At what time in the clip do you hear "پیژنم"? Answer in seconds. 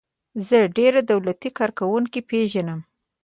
2.29-2.79